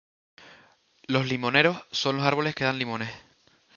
[1.05, 3.11] Los limoneros son los árboles que dan limones.